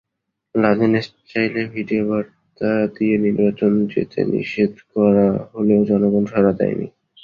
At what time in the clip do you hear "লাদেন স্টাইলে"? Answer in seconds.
0.55-1.63